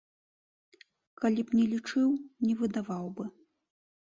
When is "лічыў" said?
1.73-2.09